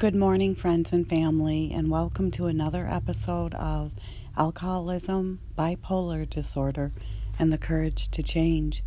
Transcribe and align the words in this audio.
Good 0.00 0.14
morning, 0.14 0.54
friends 0.54 0.94
and 0.94 1.06
family, 1.06 1.70
and 1.74 1.90
welcome 1.90 2.30
to 2.30 2.46
another 2.46 2.86
episode 2.90 3.52
of 3.52 3.92
Alcoholism, 4.34 5.40
Bipolar 5.58 6.26
Disorder, 6.26 6.92
and 7.38 7.52
the 7.52 7.58
Courage 7.58 8.08
to 8.12 8.22
Change. 8.22 8.82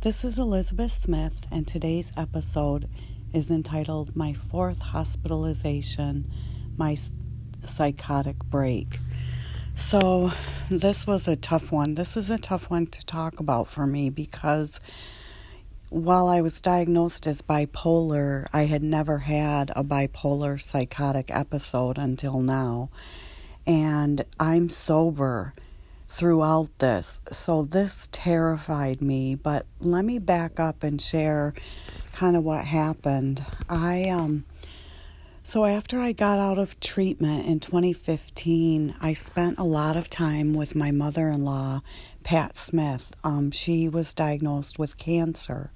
This 0.00 0.24
is 0.24 0.40
Elizabeth 0.40 0.90
Smith, 0.90 1.46
and 1.52 1.68
today's 1.68 2.10
episode 2.16 2.88
is 3.32 3.48
entitled 3.48 4.16
My 4.16 4.32
Fourth 4.32 4.80
Hospitalization, 4.80 6.28
My 6.76 6.96
Psychotic 7.64 8.40
Break. 8.46 8.98
So, 9.76 10.32
this 10.68 11.06
was 11.06 11.28
a 11.28 11.36
tough 11.36 11.70
one. 11.70 11.94
This 11.94 12.16
is 12.16 12.28
a 12.28 12.38
tough 12.38 12.70
one 12.70 12.88
to 12.88 13.06
talk 13.06 13.38
about 13.38 13.68
for 13.68 13.86
me 13.86 14.10
because 14.10 14.80
while 15.96 16.28
I 16.28 16.42
was 16.42 16.60
diagnosed 16.60 17.26
as 17.26 17.40
bipolar, 17.40 18.46
I 18.52 18.66
had 18.66 18.82
never 18.82 19.18
had 19.20 19.72
a 19.74 19.82
bipolar 19.82 20.60
psychotic 20.60 21.30
episode 21.30 21.96
until 21.96 22.40
now. 22.40 22.90
And 23.66 24.24
I'm 24.38 24.68
sober 24.68 25.54
throughout 26.06 26.68
this. 26.80 27.22
So 27.32 27.64
this 27.64 28.10
terrified 28.12 29.00
me, 29.00 29.36
but 29.36 29.64
let 29.80 30.04
me 30.04 30.18
back 30.18 30.60
up 30.60 30.82
and 30.82 31.00
share 31.00 31.54
kind 32.12 32.36
of 32.36 32.44
what 32.44 32.66
happened. 32.66 33.44
I 33.68 34.10
um 34.10 34.44
so 35.42 35.64
after 35.64 36.00
I 36.00 36.10
got 36.10 36.40
out 36.40 36.58
of 36.58 36.80
treatment 36.80 37.46
in 37.46 37.60
2015, 37.60 38.96
I 39.00 39.12
spent 39.12 39.58
a 39.58 39.64
lot 39.64 39.96
of 39.96 40.10
time 40.10 40.54
with 40.54 40.74
my 40.74 40.90
mother-in-law 40.90 41.82
Pat 42.26 42.56
Smith. 42.56 43.12
Um, 43.22 43.52
she 43.52 43.88
was 43.88 44.12
diagnosed 44.12 44.80
with 44.80 44.98
cancer 44.98 45.70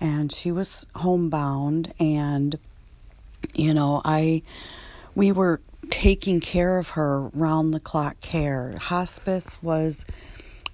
and 0.00 0.30
she 0.30 0.52
was 0.52 0.86
homebound 0.94 1.92
and 1.98 2.56
you 3.52 3.74
know, 3.74 4.00
I 4.04 4.42
we 5.16 5.32
were 5.32 5.60
taking 5.90 6.38
care 6.38 6.78
of 6.78 6.90
her 6.90 7.22
round 7.34 7.74
the 7.74 7.80
clock 7.80 8.20
care. 8.20 8.76
Hospice 8.80 9.60
was 9.60 10.06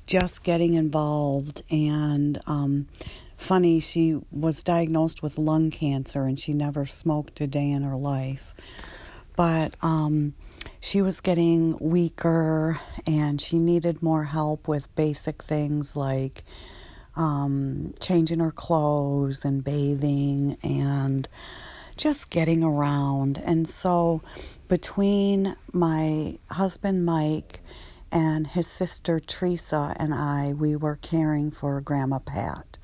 just 0.04 0.44
getting 0.44 0.74
involved 0.74 1.62
and 1.70 2.38
um, 2.46 2.86
funny 3.34 3.80
she 3.80 4.20
was 4.30 4.62
diagnosed 4.62 5.22
with 5.22 5.38
lung 5.38 5.70
cancer 5.70 6.24
and 6.24 6.38
she 6.38 6.52
never 6.52 6.84
smoked 6.84 7.40
a 7.40 7.46
day 7.46 7.70
in 7.70 7.82
her 7.82 7.96
life 7.96 8.54
but 9.36 9.74
um, 9.80 10.34
she 10.84 11.00
was 11.00 11.20
getting 11.20 11.78
weaker 11.78 12.80
and 13.06 13.40
she 13.40 13.56
needed 13.56 14.02
more 14.02 14.24
help 14.24 14.66
with 14.66 14.92
basic 14.96 15.40
things 15.40 15.94
like 15.94 16.42
um, 17.14 17.94
changing 18.00 18.40
her 18.40 18.50
clothes 18.50 19.44
and 19.44 19.62
bathing 19.62 20.56
and 20.60 21.28
just 21.96 22.30
getting 22.30 22.64
around. 22.64 23.40
And 23.44 23.68
so, 23.68 24.22
between 24.66 25.54
my 25.72 26.38
husband 26.50 27.06
Mike 27.06 27.60
and 28.10 28.48
his 28.48 28.66
sister 28.66 29.20
Teresa 29.20 29.94
and 30.00 30.12
I, 30.12 30.52
we 30.52 30.74
were 30.74 30.96
caring 30.96 31.52
for 31.52 31.80
Grandma 31.80 32.18
Pat. 32.18 32.78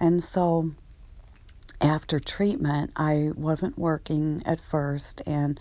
And 0.00 0.20
so, 0.20 0.72
after 1.80 2.18
treatment, 2.18 2.90
I 2.96 3.30
wasn't 3.36 3.78
working 3.78 4.42
at 4.44 4.60
first 4.60 5.22
and 5.26 5.60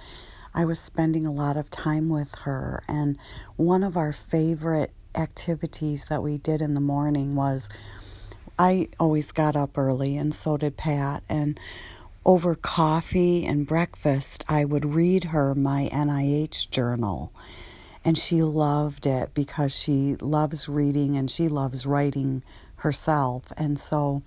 I 0.53 0.65
was 0.65 0.79
spending 0.79 1.25
a 1.25 1.31
lot 1.31 1.57
of 1.57 1.69
time 1.69 2.09
with 2.09 2.35
her. 2.39 2.81
And 2.87 3.17
one 3.55 3.83
of 3.83 3.95
our 3.95 4.11
favorite 4.11 4.91
activities 5.15 6.07
that 6.07 6.23
we 6.23 6.37
did 6.37 6.61
in 6.61 6.73
the 6.73 6.81
morning 6.81 7.35
was 7.35 7.69
I 8.57 8.89
always 8.99 9.31
got 9.31 9.55
up 9.55 9.77
early, 9.77 10.17
and 10.17 10.35
so 10.35 10.57
did 10.57 10.75
Pat. 10.75 11.23
And 11.29 11.59
over 12.25 12.55
coffee 12.55 13.45
and 13.45 13.65
breakfast, 13.65 14.43
I 14.49 14.65
would 14.65 14.85
read 14.85 15.25
her 15.25 15.55
my 15.55 15.89
NIH 15.93 16.69
journal. 16.69 17.31
And 18.03 18.17
she 18.17 18.43
loved 18.43 19.05
it 19.05 19.33
because 19.33 19.73
she 19.73 20.15
loves 20.15 20.67
reading 20.67 21.17
and 21.17 21.29
she 21.29 21.47
loves 21.47 21.85
writing 21.85 22.43
herself. 22.77 23.43
And 23.57 23.79
so 23.79 24.23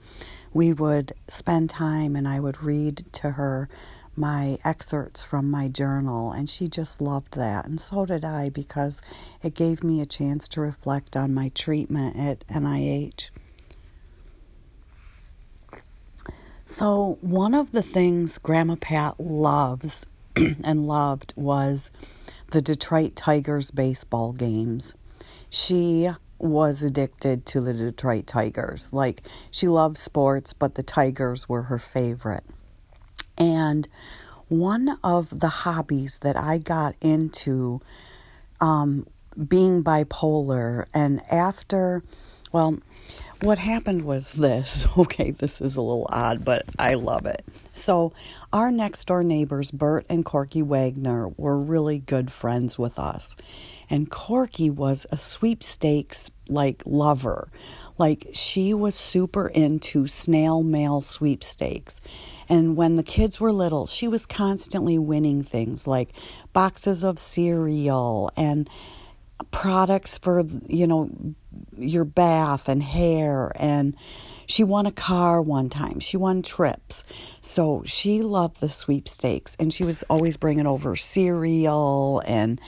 we 0.52 0.72
would 0.72 1.14
spend 1.28 1.70
time 1.70 2.16
and 2.16 2.28
I 2.28 2.40
would 2.40 2.62
read 2.62 3.04
to 3.12 3.32
her 3.32 3.68
my 4.16 4.58
excerpts 4.64 5.22
from 5.22 5.50
my 5.50 5.68
journal, 5.68 6.32
and 6.32 6.48
she 6.48 6.68
just 6.68 7.00
loved 7.00 7.34
that. 7.34 7.66
And 7.66 7.80
so 7.80 8.06
did 8.06 8.24
I 8.24 8.48
because 8.48 9.00
it 9.42 9.54
gave 9.54 9.82
me 9.82 10.00
a 10.00 10.06
chance 10.06 10.48
to 10.48 10.60
reflect 10.60 11.16
on 11.16 11.34
my 11.34 11.48
treatment 11.50 12.16
at 12.16 12.46
NIH. 12.48 13.30
So, 16.64 17.18
one 17.20 17.54
of 17.54 17.72
the 17.72 17.82
things 17.82 18.38
Grandma 18.38 18.76
Pat 18.80 19.20
loves 19.20 20.06
and 20.36 20.86
loved 20.86 21.34
was 21.36 21.90
the 22.50 22.62
Detroit 22.62 23.16
Tigers 23.16 23.70
baseball 23.70 24.32
games. 24.32 24.94
She 25.50 26.10
was 26.38 26.82
addicted 26.82 27.44
to 27.46 27.60
the 27.60 27.74
Detroit 27.74 28.26
Tigers. 28.26 28.92
Like, 28.92 29.22
she 29.50 29.68
loved 29.68 29.98
sports, 29.98 30.52
but 30.52 30.74
the 30.74 30.82
Tigers 30.82 31.48
were 31.48 31.64
her 31.64 31.78
favorite. 31.78 32.44
And 33.42 33.88
one 34.46 34.98
of 35.02 35.40
the 35.40 35.48
hobbies 35.48 36.20
that 36.20 36.36
I 36.36 36.58
got 36.58 36.94
into 37.00 37.80
um, 38.60 39.08
being 39.48 39.82
bipolar, 39.82 40.86
and 40.94 41.20
after, 41.28 42.04
well, 42.52 42.78
what 43.40 43.58
happened 43.58 44.04
was 44.04 44.34
this. 44.34 44.86
Okay, 44.96 45.32
this 45.32 45.60
is 45.60 45.74
a 45.74 45.82
little 45.82 46.06
odd, 46.10 46.44
but 46.44 46.66
I 46.78 46.94
love 46.94 47.26
it. 47.26 47.44
So, 47.72 48.12
our 48.52 48.70
next 48.70 49.08
door 49.08 49.24
neighbors, 49.24 49.72
Bert 49.72 50.06
and 50.08 50.24
Corky 50.24 50.62
Wagner, 50.62 51.28
were 51.36 51.58
really 51.58 51.98
good 51.98 52.30
friends 52.30 52.78
with 52.78 53.00
us. 53.00 53.36
And 53.90 54.08
Corky 54.08 54.70
was 54.70 55.04
a 55.10 55.16
sweepstakes 55.16 56.30
like 56.52 56.82
lover. 56.86 57.48
Like 57.98 58.28
she 58.32 58.74
was 58.74 58.94
super 58.94 59.48
into 59.48 60.06
snail 60.06 60.62
mail 60.62 61.00
sweepstakes. 61.00 62.00
And 62.48 62.76
when 62.76 62.96
the 62.96 63.02
kids 63.02 63.40
were 63.40 63.52
little, 63.52 63.86
she 63.86 64.08
was 64.08 64.26
constantly 64.26 64.98
winning 64.98 65.42
things 65.42 65.86
like 65.86 66.10
boxes 66.52 67.02
of 67.02 67.18
cereal 67.18 68.30
and 68.36 68.68
products 69.50 70.18
for, 70.18 70.44
you 70.66 70.86
know, 70.86 71.10
your 71.76 72.04
bath 72.04 72.68
and 72.68 72.82
hair 72.82 73.52
and 73.56 73.96
she 74.46 74.64
won 74.64 74.86
a 74.86 74.92
car 74.92 75.40
one 75.40 75.68
time. 75.68 76.00
She 76.00 76.16
won 76.16 76.42
trips. 76.42 77.04
So 77.40 77.82
she 77.86 78.22
loved 78.22 78.60
the 78.60 78.68
sweepstakes 78.68 79.56
and 79.58 79.72
she 79.72 79.84
was 79.84 80.02
always 80.04 80.36
bringing 80.36 80.66
over 80.66 80.94
cereal 80.96 82.22
and 82.26 82.60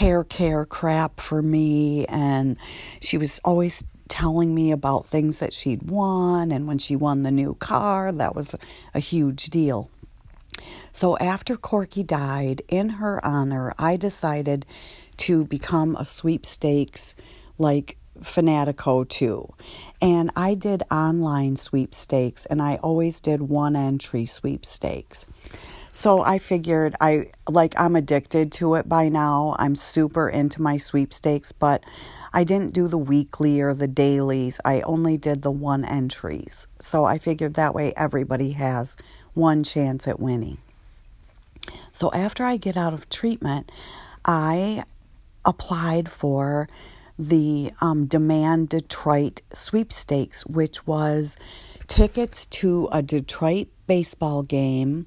hair 0.00 0.24
care 0.24 0.64
crap 0.64 1.20
for 1.20 1.42
me. 1.42 2.06
And 2.06 2.56
she 3.02 3.18
was 3.18 3.38
always 3.44 3.84
telling 4.08 4.54
me 4.54 4.72
about 4.72 5.04
things 5.04 5.40
that 5.40 5.52
she'd 5.52 5.90
won. 5.90 6.50
And 6.50 6.66
when 6.66 6.78
she 6.78 6.96
won 6.96 7.22
the 7.22 7.30
new 7.30 7.54
car, 7.56 8.10
that 8.10 8.34
was 8.34 8.56
a 8.94 8.98
huge 8.98 9.50
deal. 9.50 9.90
So 10.90 11.18
after 11.18 11.54
Corky 11.54 12.02
died, 12.02 12.62
in 12.68 12.88
her 12.88 13.22
honor, 13.24 13.74
I 13.78 13.98
decided 13.98 14.64
to 15.18 15.44
become 15.44 15.96
a 15.96 16.06
sweepstakes 16.06 17.14
like 17.58 17.98
Fanatico 18.20 19.06
too. 19.06 19.52
And 20.00 20.30
I 20.34 20.54
did 20.54 20.82
online 20.90 21.56
sweepstakes 21.56 22.46
and 22.46 22.62
I 22.62 22.76
always 22.76 23.20
did 23.20 23.42
one 23.42 23.76
entry 23.76 24.24
sweepstakes. 24.24 25.26
So 25.92 26.22
I 26.22 26.38
figured 26.38 26.94
I 27.00 27.30
like 27.48 27.78
I'm 27.78 27.96
addicted 27.96 28.52
to 28.52 28.74
it 28.74 28.88
by 28.88 29.08
now. 29.08 29.56
I'm 29.58 29.74
super 29.74 30.28
into 30.28 30.62
my 30.62 30.76
sweepstakes, 30.76 31.52
but 31.52 31.84
I 32.32 32.44
didn't 32.44 32.72
do 32.72 32.86
the 32.86 32.98
weekly 32.98 33.60
or 33.60 33.74
the 33.74 33.88
dailies. 33.88 34.60
I 34.64 34.80
only 34.82 35.16
did 35.16 35.42
the 35.42 35.50
one 35.50 35.84
entries. 35.84 36.66
So 36.80 37.04
I 37.04 37.18
figured 37.18 37.54
that 37.54 37.74
way 37.74 37.92
everybody 37.96 38.52
has 38.52 38.96
one 39.34 39.64
chance 39.64 40.06
at 40.06 40.20
winning. 40.20 40.58
So 41.92 42.10
after 42.12 42.44
I 42.44 42.56
get 42.56 42.76
out 42.76 42.94
of 42.94 43.08
treatment, 43.08 43.70
I 44.24 44.84
applied 45.44 46.08
for 46.08 46.68
the 47.18 47.72
um, 47.80 48.06
Demand 48.06 48.68
Detroit 48.68 49.42
sweepstakes, 49.52 50.46
which 50.46 50.86
was 50.86 51.36
tickets 51.86 52.46
to 52.46 52.88
a 52.92 53.02
Detroit 53.02 53.68
baseball 53.86 54.42
game, 54.42 55.06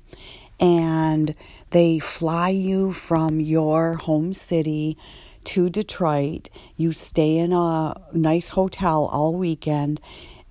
and 0.63 1.35
they 1.71 1.99
fly 1.99 2.47
you 2.47 2.93
from 2.93 3.41
your 3.41 3.95
home 3.95 4.31
city 4.31 4.97
to 5.43 5.69
Detroit. 5.69 6.49
You 6.77 6.93
stay 6.93 7.37
in 7.37 7.51
a 7.51 7.99
nice 8.13 8.47
hotel 8.49 9.05
all 9.11 9.33
weekend, 9.33 9.99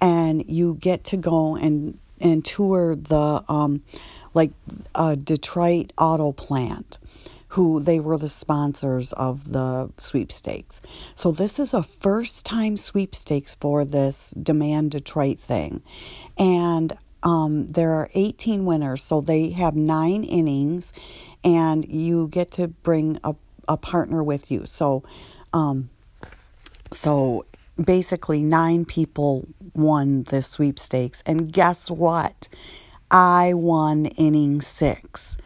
and 0.03 0.45
you 0.47 0.75
get 0.75 1.03
to 1.05 1.17
go 1.17 1.57
and 1.57 1.99
and 2.21 2.45
tour 2.45 2.95
the 2.95 3.43
um, 3.49 3.83
like 4.35 4.51
a 4.95 5.17
Detroit 5.17 5.95
auto 5.97 6.31
plant 6.33 6.99
who 7.49 7.81
they 7.81 8.01
were 8.01 8.17
the 8.17 8.31
sponsors 8.31 9.13
of 9.15 9.53
the 9.53 9.91
sweepstakes. 9.99 10.81
So 11.15 11.33
this 11.33 11.59
is 11.59 11.75
a 11.75 11.83
first 11.83 12.47
time 12.47 12.79
sweepstakes 12.79 13.55
for 13.55 13.85
this 13.85 14.31
Demand 14.43 14.91
Detroit 14.91 15.39
thing. 15.39 15.83
And 16.39 16.97
um, 17.23 17.69
there 17.69 17.93
are 17.93 18.09
18 18.15 18.65
winners, 18.65 19.03
so 19.03 19.21
they 19.21 19.51
have 19.51 19.75
nine 19.77 20.25
innings, 20.25 20.93
and 21.45 21.87
you 21.89 22.29
get 22.29 22.51
to 22.53 22.69
bring 22.69 23.19
a, 23.25 23.35
a 23.69 23.77
partner 23.77 24.23
with 24.23 24.51
you. 24.51 24.67
So, 24.67 25.03
um, 25.53 25.91
so 26.93 27.47
basically, 27.83 28.43
nine 28.43 28.85
people 28.85 29.47
won 29.75 30.25
the 30.25 30.43
sweepstakes, 30.43 31.23
and 31.25 31.53
guess 31.53 31.91
what? 31.91 32.49
I 33.11 33.53
won 33.55 34.07
inning 34.07 34.61
six. 34.63 35.37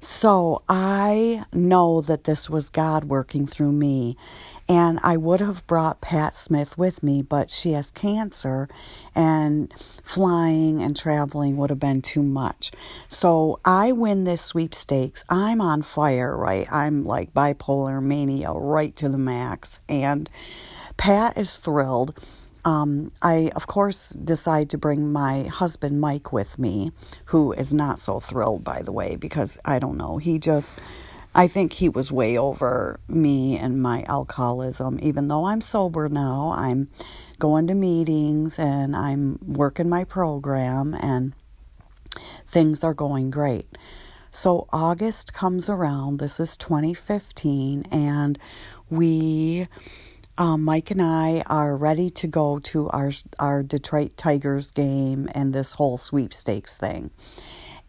So 0.00 0.62
I 0.68 1.44
know 1.52 2.00
that 2.00 2.24
this 2.24 2.50
was 2.50 2.68
God 2.68 3.04
working 3.04 3.46
through 3.46 3.70
me. 3.70 4.16
And 4.72 4.98
I 5.02 5.18
would 5.18 5.40
have 5.40 5.66
brought 5.66 6.00
Pat 6.00 6.34
Smith 6.34 6.78
with 6.78 7.02
me, 7.02 7.20
but 7.20 7.50
she 7.50 7.72
has 7.72 7.90
cancer, 7.90 8.70
and 9.14 9.70
flying 10.02 10.80
and 10.80 10.96
traveling 10.96 11.58
would 11.58 11.68
have 11.68 11.78
been 11.78 12.00
too 12.00 12.22
much. 12.22 12.72
So 13.06 13.60
I 13.66 13.92
win 13.92 14.24
this 14.24 14.40
sweepstakes. 14.40 15.24
I'm 15.28 15.60
on 15.60 15.82
fire, 15.82 16.34
right? 16.34 16.66
I'm 16.72 17.04
like 17.04 17.34
bipolar 17.34 18.02
mania 18.02 18.52
right 18.52 18.96
to 18.96 19.10
the 19.10 19.18
max. 19.18 19.78
And 19.90 20.30
Pat 20.96 21.36
is 21.36 21.58
thrilled. 21.58 22.18
Um, 22.64 23.12
I, 23.20 23.50
of 23.54 23.66
course, 23.66 24.08
decide 24.10 24.70
to 24.70 24.78
bring 24.78 25.12
my 25.12 25.42
husband 25.42 26.00
Mike 26.00 26.32
with 26.32 26.58
me, 26.58 26.92
who 27.26 27.52
is 27.52 27.74
not 27.74 27.98
so 27.98 28.20
thrilled, 28.20 28.64
by 28.64 28.80
the 28.80 28.92
way, 28.92 29.16
because 29.16 29.58
I 29.66 29.78
don't 29.78 29.98
know. 29.98 30.16
He 30.16 30.38
just, 30.38 30.78
I 31.34 31.48
think 31.48 31.74
he 31.74 31.88
was 31.88 32.12
way 32.12 32.36
over 32.36 33.00
me 33.08 33.56
and 33.56 33.82
my 33.82 34.04
alcoholism. 34.06 34.98
Even 35.02 35.28
though 35.28 35.46
I'm 35.46 35.60
sober 35.60 36.08
now, 36.08 36.54
I'm 36.56 36.90
going 37.38 37.66
to 37.68 37.74
meetings 37.74 38.58
and 38.58 38.94
I'm 38.94 39.38
working 39.42 39.88
my 39.88 40.04
program, 40.04 40.94
and 40.94 41.32
things 42.46 42.84
are 42.84 42.94
going 42.94 43.30
great. 43.30 43.66
So, 44.30 44.66
August 44.72 45.34
comes 45.34 45.68
around. 45.68 46.18
This 46.18 46.38
is 46.40 46.56
2015, 46.56 47.84
and 47.90 48.38
we 48.90 49.68
um, 50.38 50.62
Mike 50.64 50.90
and 50.90 51.02
I 51.02 51.42
are 51.46 51.76
ready 51.76 52.08
to 52.10 52.26
go 52.26 52.58
to 52.60 52.88
our 52.90 53.12
our 53.38 53.62
Detroit 53.62 54.16
Tigers 54.16 54.70
game 54.70 55.28
and 55.34 55.52
this 55.52 55.74
whole 55.74 55.98
sweepstakes 55.98 56.78
thing, 56.78 57.10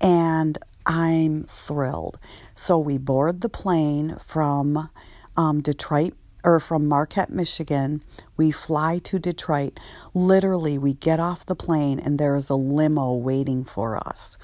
and 0.02 0.58
I'm 0.86 1.46
thrilled. 1.46 2.20
So 2.56 2.78
we 2.78 2.98
board 2.98 3.42
the 3.42 3.50
plane 3.50 4.18
from 4.26 4.90
um, 5.38 5.62
Detroit 5.62 6.14
or 6.44 6.60
from 6.60 6.88
Marquette, 6.88 7.30
Michigan. 7.30 8.04
We 8.36 8.52
fly 8.52 9.00
to 9.00 9.18
Detroit. 9.18 9.80
Literally, 10.14 10.78
we 10.78 10.94
get 10.94 11.20
off 11.20 11.46
the 11.46 11.56
plane 11.56 12.00
and 12.00 12.20
there 12.20 12.36
is 12.36 12.50
a 12.50 12.56
limo 12.56 13.14
waiting 13.14 13.64
for 13.64 13.96
us. 14.08 14.38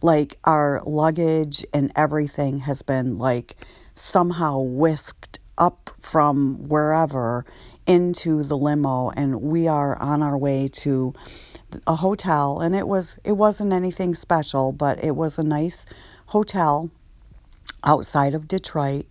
Like 0.00 0.38
our 0.44 0.82
luggage 0.86 1.64
and 1.72 1.92
everything 1.94 2.60
has 2.60 2.82
been 2.82 3.18
like 3.18 3.56
somehow 3.94 4.58
whisked 4.60 5.38
up 5.58 5.90
from 6.00 6.68
wherever 6.68 7.44
into 7.86 8.42
the 8.42 8.56
limo 8.56 9.10
and 9.10 9.42
we 9.42 9.68
are 9.68 10.00
on 10.00 10.22
our 10.22 10.38
way 10.38 10.68
to 10.68 11.12
a 11.86 11.96
hotel 11.96 12.60
and 12.60 12.74
it 12.74 12.86
was 12.86 13.18
it 13.24 13.32
wasn't 13.32 13.72
anything 13.72 14.14
special 14.14 14.72
but 14.72 15.02
it 15.02 15.16
was 15.16 15.38
a 15.38 15.42
nice 15.42 15.86
hotel 16.26 16.90
outside 17.84 18.34
of 18.34 18.48
Detroit 18.48 19.06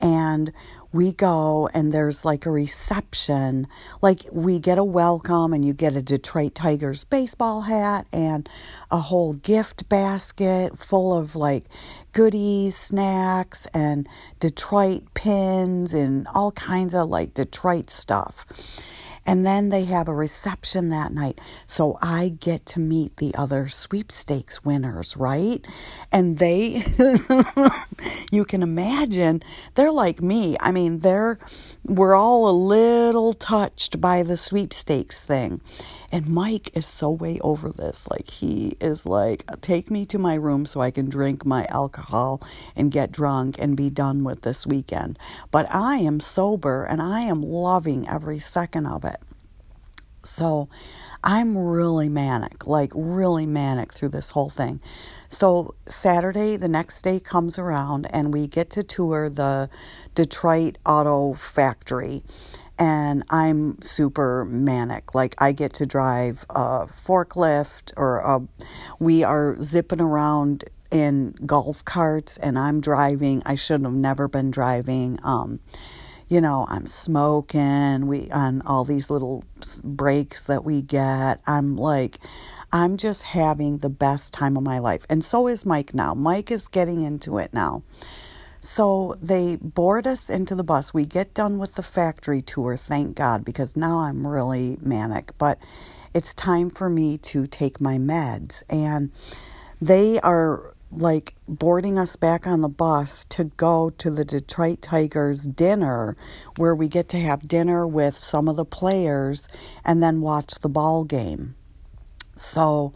and 0.00 0.52
we 0.96 1.12
go 1.12 1.68
and 1.74 1.92
there's 1.92 2.24
like 2.24 2.46
a 2.46 2.50
reception. 2.50 3.66
Like 4.00 4.20
we 4.32 4.58
get 4.58 4.78
a 4.78 4.84
welcome 4.84 5.52
and 5.52 5.64
you 5.64 5.74
get 5.74 5.94
a 5.94 6.02
Detroit 6.02 6.54
Tigers 6.54 7.04
baseball 7.04 7.62
hat 7.62 8.06
and 8.12 8.48
a 8.90 8.98
whole 8.98 9.34
gift 9.34 9.88
basket 9.88 10.78
full 10.78 11.16
of 11.16 11.36
like 11.36 11.64
goodies, 12.12 12.76
snacks, 12.76 13.66
and 13.74 14.08
Detroit 14.40 15.02
pins 15.12 15.92
and 15.92 16.26
all 16.28 16.52
kinds 16.52 16.94
of 16.94 17.10
like 17.10 17.34
Detroit 17.34 17.90
stuff. 17.90 18.46
And 19.26 19.44
then 19.44 19.70
they 19.70 19.84
have 19.84 20.08
a 20.08 20.14
reception 20.14 20.88
that 20.90 21.12
night. 21.12 21.40
So 21.66 21.98
I 22.00 22.28
get 22.28 22.64
to 22.66 22.80
meet 22.80 23.16
the 23.16 23.34
other 23.34 23.68
sweepstakes 23.68 24.64
winners, 24.64 25.16
right? 25.16 25.64
And 26.12 26.38
they, 26.38 26.84
you 28.30 28.44
can 28.44 28.62
imagine, 28.62 29.42
they're 29.74 29.90
like 29.90 30.22
me. 30.22 30.56
I 30.60 30.70
mean, 30.70 31.00
they're, 31.00 31.38
we're 31.88 32.14
all 32.14 32.48
a 32.48 32.52
little 32.52 33.32
touched 33.32 34.00
by 34.00 34.22
the 34.22 34.36
sweepstakes 34.36 35.24
thing. 35.24 35.60
And 36.10 36.26
Mike 36.26 36.70
is 36.74 36.86
so 36.86 37.10
way 37.10 37.38
over 37.40 37.70
this. 37.70 38.08
Like, 38.08 38.28
he 38.28 38.76
is 38.80 39.06
like, 39.06 39.44
take 39.60 39.90
me 39.90 40.06
to 40.06 40.18
my 40.18 40.34
room 40.34 40.66
so 40.66 40.80
I 40.80 40.90
can 40.90 41.08
drink 41.08 41.44
my 41.44 41.64
alcohol 41.66 42.42
and 42.74 42.90
get 42.90 43.12
drunk 43.12 43.56
and 43.58 43.76
be 43.76 43.90
done 43.90 44.24
with 44.24 44.42
this 44.42 44.66
weekend. 44.66 45.18
But 45.50 45.72
I 45.74 45.96
am 45.96 46.20
sober 46.20 46.84
and 46.84 47.00
I 47.00 47.20
am 47.20 47.42
loving 47.42 48.08
every 48.08 48.38
second 48.38 48.86
of 48.86 49.04
it. 49.04 49.20
So 50.22 50.68
I'm 51.26 51.58
really 51.58 52.08
manic, 52.08 52.68
like 52.68 52.92
really 52.94 53.46
manic 53.46 53.92
through 53.92 54.10
this 54.10 54.30
whole 54.30 54.48
thing. 54.48 54.80
So 55.28 55.74
Saturday, 55.88 56.56
the 56.56 56.68
next 56.68 57.02
day 57.02 57.18
comes 57.18 57.58
around, 57.58 58.06
and 58.10 58.32
we 58.32 58.46
get 58.46 58.70
to 58.70 58.84
tour 58.84 59.28
the 59.28 59.68
Detroit 60.14 60.78
Auto 60.86 61.34
Factory 61.34 62.22
and 62.78 63.24
I'm 63.30 63.80
super 63.82 64.44
manic. 64.44 65.14
Like 65.14 65.34
I 65.38 65.52
get 65.52 65.72
to 65.74 65.86
drive 65.86 66.44
a 66.50 66.86
forklift 66.86 67.92
or 67.96 68.18
a, 68.18 68.42
we 68.98 69.24
are 69.24 69.56
zipping 69.60 70.00
around 70.00 70.64
in 70.90 71.34
golf 71.44 71.84
carts 71.84 72.36
and 72.36 72.58
I'm 72.58 72.80
driving. 72.80 73.42
I 73.44 73.54
should 73.54 73.82
have 73.82 73.92
never 73.92 74.28
been 74.28 74.50
driving. 74.50 75.18
Um, 75.22 75.60
you 76.28 76.40
know, 76.40 76.66
I'm 76.68 76.86
smoking. 76.86 78.06
We 78.06 78.30
on 78.30 78.62
all 78.62 78.84
these 78.84 79.10
little 79.10 79.44
breaks 79.84 80.44
that 80.44 80.64
we 80.64 80.82
get. 80.82 81.40
I'm 81.46 81.76
like 81.76 82.18
I'm 82.72 82.96
just 82.96 83.22
having 83.22 83.78
the 83.78 83.88
best 83.88 84.32
time 84.32 84.56
of 84.56 84.62
my 84.62 84.78
life. 84.78 85.06
And 85.08 85.24
so 85.24 85.46
is 85.46 85.64
Mike 85.64 85.94
now. 85.94 86.14
Mike 86.14 86.50
is 86.50 86.68
getting 86.68 87.02
into 87.02 87.38
it 87.38 87.52
now. 87.52 87.82
So 88.60 89.16
they 89.22 89.56
board 89.56 90.06
us 90.06 90.28
into 90.28 90.54
the 90.54 90.64
bus. 90.64 90.92
We 90.92 91.06
get 91.06 91.32
done 91.32 91.58
with 91.58 91.76
the 91.76 91.82
factory 91.82 92.42
tour, 92.42 92.76
thank 92.76 93.16
God, 93.16 93.44
because 93.44 93.76
now 93.76 94.00
I'm 94.00 94.26
really 94.26 94.78
manic. 94.80 95.30
But 95.38 95.58
it's 96.12 96.34
time 96.34 96.70
for 96.70 96.90
me 96.90 97.16
to 97.18 97.46
take 97.46 97.80
my 97.80 97.98
meds. 97.98 98.64
And 98.68 99.12
they 99.80 100.18
are 100.20 100.74
like 100.90 101.34
boarding 101.48 101.98
us 101.98 102.16
back 102.16 102.46
on 102.46 102.60
the 102.60 102.68
bus 102.68 103.24
to 103.26 103.44
go 103.44 103.90
to 103.90 104.10
the 104.10 104.24
Detroit 104.24 104.82
Tigers 104.82 105.42
dinner 105.42 106.16
where 106.56 106.74
we 106.74 106.88
get 106.88 107.08
to 107.10 107.20
have 107.20 107.48
dinner 107.48 107.86
with 107.86 108.18
some 108.18 108.48
of 108.48 108.56
the 108.56 108.64
players 108.64 109.48
and 109.84 110.02
then 110.02 110.20
watch 110.20 110.54
the 110.60 110.68
ball 110.68 111.04
game. 111.04 111.54
So 112.36 112.94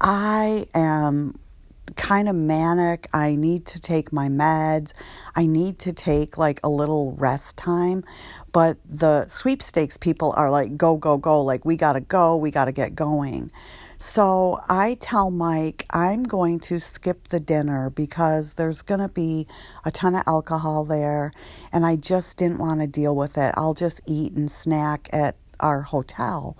I 0.00 0.66
am 0.74 1.38
kind 1.96 2.28
of 2.28 2.34
manic. 2.34 3.08
I 3.12 3.36
need 3.36 3.66
to 3.66 3.80
take 3.80 4.12
my 4.12 4.28
meds. 4.28 4.92
I 5.34 5.46
need 5.46 5.78
to 5.80 5.92
take 5.92 6.38
like 6.38 6.60
a 6.62 6.68
little 6.68 7.12
rest 7.12 7.56
time. 7.56 8.04
But 8.52 8.78
the 8.88 9.26
sweepstakes 9.28 9.96
people 9.96 10.32
are 10.36 10.50
like, 10.50 10.76
go, 10.76 10.96
go, 10.96 11.16
go. 11.16 11.42
Like, 11.42 11.64
we 11.64 11.76
got 11.76 11.94
to 11.94 12.00
go. 12.00 12.36
We 12.36 12.52
got 12.52 12.66
to 12.66 12.72
get 12.72 12.94
going. 12.94 13.50
So 14.06 14.60
I 14.68 14.98
tell 15.00 15.30
Mike 15.30 15.86
I'm 15.88 16.24
going 16.24 16.60
to 16.60 16.78
skip 16.78 17.28
the 17.28 17.40
dinner 17.40 17.88
because 17.88 18.54
there's 18.54 18.82
going 18.82 19.00
to 19.00 19.08
be 19.08 19.46
a 19.82 19.90
ton 19.90 20.14
of 20.14 20.24
alcohol 20.26 20.84
there 20.84 21.32
and 21.72 21.86
I 21.86 21.96
just 21.96 22.36
didn't 22.36 22.58
want 22.58 22.82
to 22.82 22.86
deal 22.86 23.16
with 23.16 23.38
it. 23.38 23.54
I'll 23.56 23.72
just 23.72 24.02
eat 24.04 24.34
and 24.34 24.50
snack 24.50 25.08
at 25.10 25.36
our 25.58 25.80
hotel. 25.80 26.54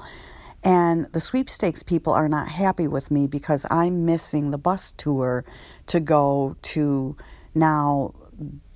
And 0.64 1.12
the 1.12 1.20
sweepstakes 1.20 1.82
people 1.82 2.14
are 2.14 2.30
not 2.30 2.48
happy 2.48 2.88
with 2.88 3.10
me 3.10 3.26
because 3.26 3.66
I'm 3.70 4.06
missing 4.06 4.50
the 4.50 4.58
bus 4.58 4.94
tour 4.96 5.44
to 5.88 6.00
go 6.00 6.56
to 6.62 7.14
now 7.54 8.14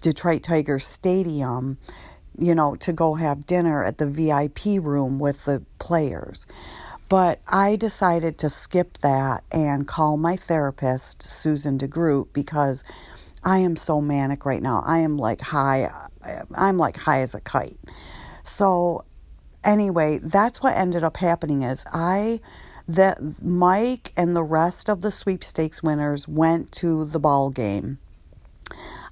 Detroit 0.02 0.42
Tigers 0.42 0.87
Stadium, 0.87 1.78
you 2.38 2.54
know, 2.54 2.76
to 2.76 2.92
go 2.92 3.14
have 3.14 3.46
dinner 3.46 3.82
at 3.82 3.96
the 3.96 4.06
VIP 4.06 4.84
room 4.84 5.18
with 5.18 5.46
the 5.46 5.62
players. 5.78 6.44
But 7.08 7.40
I 7.48 7.76
decided 7.76 8.36
to 8.38 8.50
skip 8.50 8.98
that 8.98 9.44
and 9.50 9.88
call 9.88 10.16
my 10.16 10.36
therapist, 10.36 11.22
Susan 11.22 11.78
DeGroot, 11.78 12.28
because 12.32 12.84
I 13.42 13.58
am 13.58 13.76
so 13.76 14.00
manic 14.00 14.44
right 14.44 14.62
now. 14.62 14.82
I 14.86 14.98
am 14.98 15.16
like 15.16 15.40
high, 15.40 15.90
I'm 16.54 16.76
like 16.76 16.98
high 16.98 17.20
as 17.20 17.34
a 17.34 17.40
kite. 17.40 17.78
So 18.42 19.04
anyway, 19.64 20.18
that's 20.18 20.62
what 20.62 20.76
ended 20.76 21.02
up 21.02 21.16
happening 21.18 21.62
is 21.62 21.84
I 21.92 22.40
that 22.86 23.42
Mike 23.42 24.12
and 24.16 24.34
the 24.34 24.42
rest 24.42 24.88
of 24.88 25.02
the 25.02 25.12
sweepstakes 25.12 25.82
winners 25.82 26.26
went 26.26 26.72
to 26.72 27.04
the 27.04 27.18
ball 27.18 27.50
game. 27.50 27.98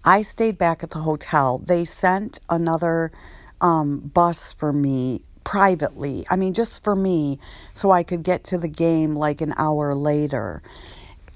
I 0.04 0.22
stayed 0.22 0.56
back 0.56 0.82
at 0.82 0.90
the 0.90 1.00
hotel. 1.00 1.58
They 1.58 1.84
sent 1.84 2.40
another 2.48 3.12
um, 3.60 3.98
bus 3.98 4.52
for 4.52 4.72
me 4.72 5.22
privately. 5.46 6.26
I 6.28 6.34
mean, 6.34 6.54
just 6.54 6.82
for 6.82 6.96
me, 6.96 7.38
so 7.72 7.92
I 7.92 8.02
could 8.02 8.24
get 8.24 8.42
to 8.44 8.58
the 8.58 8.68
game 8.68 9.14
like 9.14 9.40
an 9.40 9.54
hour 9.56 9.94
later. 9.94 10.60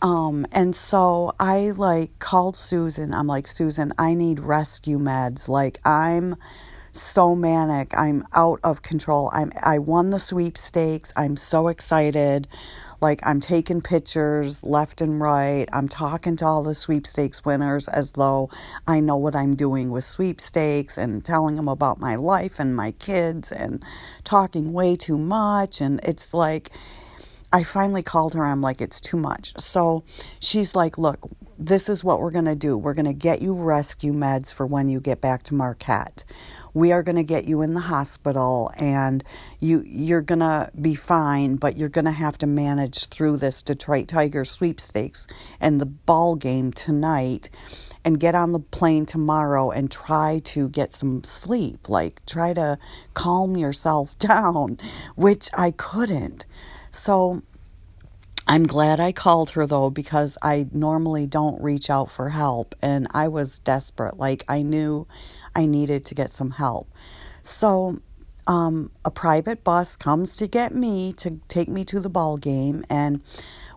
Um, 0.03 0.47
and 0.51 0.75
so 0.75 1.33
I 1.39 1.71
like 1.71 2.19
called 2.19 2.57
Susan. 2.57 3.15
I'm 3.15 3.29
like, 3.29 3.47
Susan, 3.47 3.93
I 3.97 4.15
need 4.15 4.41
rescue 4.41 4.99
meds. 4.99 5.47
Like, 5.47 5.79
I'm 5.85 6.35
so 6.91 7.37
manic. 7.37 7.97
I'm 7.97 8.27
out 8.35 8.59
of 8.65 8.83
control. 8.83 9.31
I'm 9.33 9.53
I 9.63 9.79
won 9.79 10.11
the 10.11 10.19
sweepstakes. 10.19 11.13
I'm 11.15 11.37
so 11.37 11.69
excited. 11.69 12.49
Like 13.01 13.21
I'm 13.23 13.41
taking 13.41 13.81
pictures 13.81 14.63
left 14.63 15.01
and 15.01 15.21
right. 15.21 15.67
I'm 15.73 15.89
talking 15.89 16.37
to 16.37 16.47
all 16.47 16.63
the 16.63 16.75
sweepstakes 16.75 17.45
winners 17.45 17.89
as 17.89 18.13
though 18.13 18.51
I 18.87 19.01
know 19.01 19.17
what 19.17 19.35
I'm 19.35 19.55
doing 19.57 19.91
with 19.91 20.05
sweepstakes 20.05 20.99
and 20.99 21.25
telling 21.25 21.57
them 21.57 21.69
about 21.69 21.99
my 21.99 22.17
life 22.17 22.59
and 22.59 22.77
my 22.77 22.93
kids 22.93 23.51
and 23.51 23.83
talking 24.25 24.73
way 24.73 24.97
too 24.97 25.19
much 25.19 25.81
and 25.81 26.01
it's 26.03 26.35
like 26.35 26.71
I 27.53 27.65
finally 27.65 28.03
called 28.03 28.35
her. 28.35 28.45
I'm 28.45 28.61
like, 28.61 28.81
it's 28.81 29.01
too 29.01 29.17
much. 29.17 29.55
So 29.59 30.05
she's 30.39 30.77
like, 30.77 30.97
look, 30.97 31.29
this 31.59 31.89
is 31.89 32.05
what 32.05 32.21
we're 32.21 32.31
going 32.31 32.45
to 32.45 32.55
do. 32.55 32.77
We're 32.79 32.95
going 32.95 33.07
to 33.07 33.13
get 33.13 33.43
you 33.43 33.55
rescue 33.55 34.13
meds 34.13 34.53
for 34.53 34.67
when 34.67 34.89
you 34.89 35.01
get 35.01 35.21
back 35.21 35.43
to 35.45 35.55
Marquette 35.55 36.23
we 36.75 36.93
are 36.93 37.03
going 37.03 37.17
to 37.17 37.23
get 37.23 37.47
you 37.47 37.63
in 37.63 37.75
the 37.75 37.81
hospital 37.81 38.71
and 38.77 39.25
you 39.59 39.83
you're 39.87 40.23
going 40.23 40.41
to 40.41 40.71
be 40.81 40.95
fine 40.95 41.57
but 41.57 41.77
you're 41.77 41.89
going 41.89 42.05
to 42.05 42.11
have 42.11 42.39
to 42.39 42.47
manage 42.47 43.07
through 43.07 43.37
this 43.37 43.63
Detroit 43.63 44.09
Tiger 44.09 44.45
sweepstakes 44.45 45.27
and 45.61 45.81
the 45.81 45.87
ball 45.87 46.37
game 46.37 46.73
tonight 46.73 47.51
and 48.05 48.19
get 48.19 48.35
on 48.35 48.53
the 48.53 48.61
plane 48.61 49.07
tomorrow 49.07 49.71
and 49.71 49.91
try 49.91 50.41
to 50.45 50.69
get 50.69 50.95
some 50.95 51.23
sleep. 51.25 51.89
Like 51.89 52.25
try 52.27 52.55
to 52.55 52.79
calm 53.15 53.57
yourself 53.57 54.19
down 54.19 54.79
which 55.17 55.51
I 55.55 55.71
couldn't. 55.71 56.47
So 56.91 57.43
I'm 58.47 58.67
glad 58.67 58.99
I 58.99 59.13
called 59.13 59.51
her 59.51 59.67
though 59.67 59.91
because 59.91 60.37
I 60.43 60.67
normally 60.73 61.27
don't 61.27 61.63
reach 61.63 61.89
out 61.91 62.11
for 62.11 62.31
help 62.31 62.75
and 62.83 63.07
I 63.13 63.29
was 63.29 63.59
desperate. 63.61 64.19
Like 64.19 64.45
I 64.49 64.63
knew 64.63 65.07
I 65.55 65.67
needed 65.67 66.05
to 66.07 66.15
get 66.15 66.33
some 66.33 66.53
help. 66.53 66.89
So 67.43 68.01
um, 68.47 68.91
a 69.05 69.11
private 69.11 69.63
bus 69.65 69.97
comes 69.97 70.37
to 70.37 70.47
get 70.47 70.75
me 70.75 71.13
to 71.15 71.41
take 71.49 71.69
me 71.69 71.85
to 71.87 72.01
the 72.01 72.09
ball 72.09 72.37
game, 72.37 72.85
and 72.89 73.21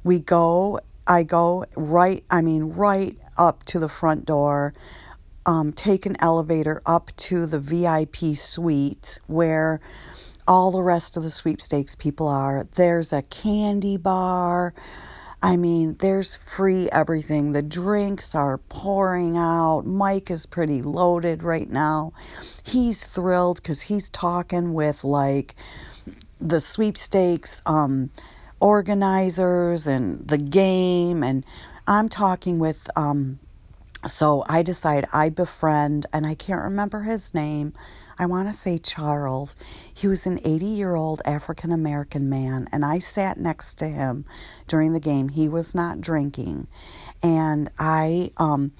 we 0.04 0.20
go. 0.20 0.80
I 1.06 1.24
go 1.24 1.66
right. 1.76 2.24
I 2.30 2.42
mean, 2.42 2.64
right 2.64 3.18
up 3.38 3.64
to 3.66 3.80
the 3.80 3.90
front 3.90 4.26
door. 4.26 4.74
Um, 5.46 5.74
take 5.74 6.06
an 6.06 6.16
elevator 6.22 6.82
up 6.86 7.12
to 7.18 7.46
the 7.46 7.60
VIP 7.60 8.38
suite 8.38 9.20
where 9.28 9.82
all 10.48 10.72
the 10.72 10.82
rest 10.82 11.18
of 11.18 11.24
the 11.24 11.32
sweepstakes 11.32 11.96
people 11.96 12.28
are. 12.28 12.68
There's 12.76 13.12
a 13.12 13.22
candy 13.24 13.98
bar. 13.98 14.74
I 15.44 15.58
mean, 15.58 15.98
there's 16.00 16.38
free 16.38 16.90
everything. 16.90 17.52
The 17.52 17.62
drinks 17.62 18.34
are 18.34 18.60
pouring 18.60 19.36
out. 19.36 19.82
Mike 19.86 20.32
is 20.32 20.46
pretty 20.46 20.82
loaded 20.82 21.44
right 21.44 21.70
now. 21.70 22.14
He's 22.64 23.04
thrilled 23.04 23.58
because 23.58 23.82
he's 23.82 24.08
talking 24.08 24.74
with 24.74 25.04
like 25.04 25.54
the 26.40 26.62
sweepstakes 26.62 27.62
um, 27.66 28.10
organizers 28.62 29.86
and 29.86 30.26
the 30.26 30.38
game. 30.38 31.26
And 31.26 31.46
I'm 31.88 32.08
talking 32.08 32.58
with, 32.58 32.90
um, 32.96 33.40
so 34.08 34.46
I 34.48 34.64
decide 34.64 35.10
I 35.12 35.28
befriend, 35.28 36.06
and 36.14 36.26
I 36.26 36.36
can't 36.36 36.62
remember 36.62 37.02
his 37.02 37.34
name. 37.34 37.74
I 38.18 38.26
want 38.26 38.48
to 38.48 38.54
say 38.54 38.78
Charles. 38.78 39.56
He 39.94 40.08
was 40.08 40.26
an 40.26 40.40
80 40.44 40.66
year 40.66 40.96
old 40.96 41.22
African 41.26 41.72
American 41.72 42.30
man, 42.30 42.68
and 42.72 42.86
I 42.86 43.00
sat 43.00 43.40
next 43.40 43.76
to 43.76 43.88
him 43.88 44.26
during 44.68 44.94
the 44.94 45.00
game. 45.00 45.30
He 45.30 45.48
was 45.48 45.74
not 45.74 46.02
drinking. 46.02 46.68
And 47.22 47.70
I, 47.80 48.32
um, 48.38 48.74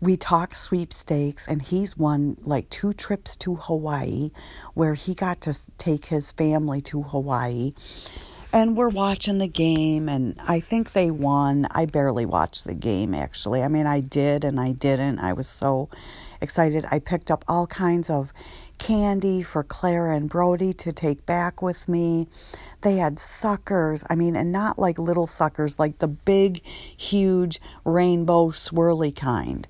we 0.00 0.16
talked 0.16 0.56
sweepstakes, 0.56 1.48
and 1.48 1.62
he's 1.62 1.96
won 1.96 2.36
like 2.42 2.68
two 2.68 2.92
trips 2.92 3.36
to 3.36 3.54
Hawaii 3.54 4.30
where 4.74 4.94
he 4.94 5.14
got 5.14 5.40
to 5.42 5.58
take 5.78 6.06
his 6.06 6.30
family 6.32 6.80
to 6.82 7.02
Hawaii. 7.02 7.72
And 8.52 8.76
we're 8.76 8.88
watching 8.88 9.38
the 9.38 9.48
game, 9.48 10.08
and 10.08 10.38
I 10.46 10.60
think 10.60 10.92
they 10.92 11.10
won. 11.10 11.66
I 11.72 11.86
barely 11.86 12.24
watched 12.24 12.64
the 12.64 12.74
game, 12.74 13.12
actually. 13.12 13.62
I 13.64 13.68
mean, 13.68 13.86
I 13.86 13.98
did 13.98 14.44
and 14.44 14.60
I 14.60 14.70
didn't. 14.70 15.18
I 15.18 15.32
was 15.32 15.48
so 15.48 15.88
excited. 16.40 16.86
I 16.88 17.00
picked 17.00 17.32
up 17.32 17.44
all 17.48 17.66
kinds 17.66 18.08
of 18.08 18.32
candy 18.78 19.42
for 19.42 19.62
Clara 19.62 20.16
and 20.16 20.28
Brody 20.28 20.72
to 20.74 20.92
take 20.92 21.24
back 21.26 21.62
with 21.62 21.88
me. 21.88 22.28
They 22.82 22.96
had 22.96 23.18
suckers, 23.18 24.04
I 24.10 24.14
mean, 24.14 24.36
and 24.36 24.52
not 24.52 24.78
like 24.78 24.98
little 24.98 25.26
suckers, 25.26 25.78
like 25.78 25.98
the 25.98 26.08
big, 26.08 26.62
huge 26.64 27.60
rainbow 27.84 28.48
swirly 28.48 29.14
kind, 29.14 29.66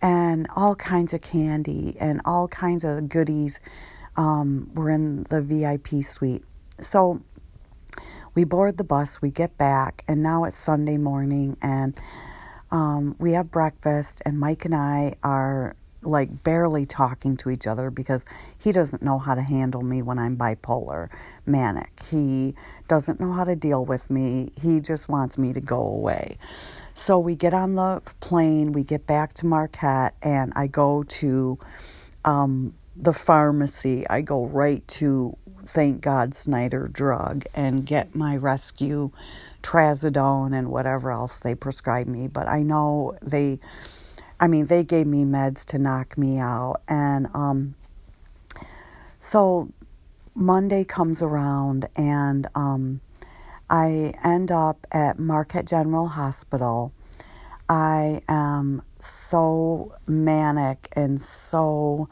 and 0.00 0.46
all 0.56 0.74
kinds 0.74 1.12
of 1.12 1.20
candy 1.20 1.96
and 2.00 2.20
all 2.24 2.48
kinds 2.48 2.84
of 2.84 3.08
goodies 3.08 3.60
um, 4.16 4.70
were 4.74 4.90
in 4.90 5.24
the 5.24 5.42
VIP 5.42 6.04
suite. 6.04 6.44
So 6.80 7.22
we 8.34 8.44
board 8.44 8.76
the 8.76 8.84
bus, 8.84 9.22
we 9.22 9.30
get 9.30 9.56
back, 9.56 10.04
and 10.06 10.22
now 10.22 10.44
it's 10.44 10.56
Sunday 10.56 10.98
morning, 10.98 11.56
and 11.62 11.98
um, 12.70 13.16
we 13.18 13.32
have 13.32 13.50
breakfast, 13.50 14.22
and 14.26 14.38
Mike 14.38 14.64
and 14.64 14.74
I 14.74 15.14
are 15.22 15.76
like 16.06 16.44
barely 16.44 16.86
talking 16.86 17.36
to 17.38 17.50
each 17.50 17.66
other 17.66 17.90
because 17.90 18.24
he 18.58 18.72
doesn't 18.72 19.02
know 19.02 19.18
how 19.18 19.34
to 19.34 19.42
handle 19.42 19.82
me 19.82 20.02
when 20.02 20.18
I'm 20.18 20.36
bipolar 20.36 21.08
manic. 21.44 22.00
He 22.10 22.54
doesn't 22.88 23.20
know 23.20 23.32
how 23.32 23.44
to 23.44 23.56
deal 23.56 23.84
with 23.84 24.10
me. 24.10 24.52
He 24.60 24.80
just 24.80 25.08
wants 25.08 25.36
me 25.38 25.52
to 25.52 25.60
go 25.60 25.80
away. 25.80 26.38
So 26.94 27.18
we 27.18 27.36
get 27.36 27.52
on 27.52 27.74
the 27.74 28.02
plane, 28.20 28.72
we 28.72 28.82
get 28.82 29.06
back 29.06 29.34
to 29.34 29.46
Marquette, 29.46 30.14
and 30.22 30.52
I 30.56 30.66
go 30.66 31.02
to 31.02 31.58
um, 32.24 32.74
the 32.96 33.12
pharmacy. 33.12 34.08
I 34.08 34.22
go 34.22 34.46
right 34.46 34.86
to 34.88 35.36
Thank 35.64 36.00
God 36.00 36.34
Snyder 36.34 36.88
Drug 36.88 37.44
and 37.54 37.84
get 37.84 38.14
my 38.14 38.36
rescue 38.36 39.10
trazodone 39.62 40.56
and 40.56 40.68
whatever 40.70 41.10
else 41.10 41.40
they 41.40 41.54
prescribe 41.54 42.06
me. 42.06 42.28
But 42.28 42.48
I 42.48 42.62
know 42.62 43.16
they 43.20 43.58
I 44.38 44.48
mean, 44.48 44.66
they 44.66 44.84
gave 44.84 45.06
me 45.06 45.24
meds 45.24 45.64
to 45.66 45.78
knock 45.78 46.18
me 46.18 46.38
out. 46.38 46.82
And 46.88 47.28
um, 47.34 47.74
so 49.18 49.70
Monday 50.34 50.84
comes 50.84 51.22
around, 51.22 51.88
and 51.96 52.46
um, 52.54 53.00
I 53.70 54.14
end 54.22 54.52
up 54.52 54.86
at 54.92 55.18
Marquette 55.18 55.66
General 55.66 56.08
Hospital. 56.08 56.92
I 57.68 58.22
am 58.28 58.82
so 58.98 59.94
manic 60.06 60.88
and 60.92 61.20
so 61.20 62.08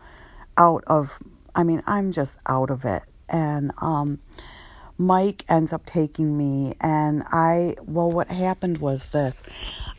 out 0.57 0.83
of, 0.87 1.21
I 1.55 1.63
mean, 1.63 1.83
I'm 1.87 2.11
just 2.11 2.39
out 2.47 2.71
of 2.71 2.85
it. 2.85 3.03
And 3.29 3.73
um, 3.79 4.21
Mike 4.97 5.45
ends 5.49 5.73
up 5.73 5.85
taking 5.85 6.37
me, 6.37 6.75
and 6.81 7.25
I, 7.27 7.77
well, 7.85 8.11
what 8.11 8.29
happened 8.29 8.79
was 8.79 9.11
this. 9.11 9.43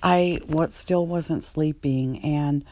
I 0.05 0.39
what 0.45 0.71
still 0.71 1.07
wasn't 1.07 1.43
sleeping 1.43 2.19
and 2.23 2.63